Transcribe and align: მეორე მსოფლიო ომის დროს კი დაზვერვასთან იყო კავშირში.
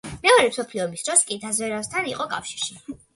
მეორე 0.21 0.45
მსოფლიო 0.51 0.81
ომის 0.85 1.05
დროს 1.09 1.21
კი 1.31 1.37
დაზვერვასთან 1.43 2.09
იყო 2.13 2.27
კავშირში. 2.33 2.79